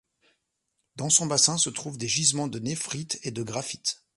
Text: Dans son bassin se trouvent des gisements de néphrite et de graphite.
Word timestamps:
Dans 0.95 1.11
son 1.11 1.27
bassin 1.27 1.59
se 1.59 1.69
trouvent 1.69 1.99
des 1.99 2.07
gisements 2.07 2.47
de 2.47 2.57
néphrite 2.57 3.19
et 3.21 3.29
de 3.29 3.43
graphite. 3.43 4.01